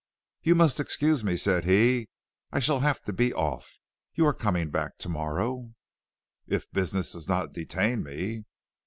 [0.41, 2.09] "You must excuse me," said he,
[2.51, 3.77] "I shall have to be off.
[4.15, 5.75] You are coming back to morrow?"
[6.47, 8.45] "If business does not detain me."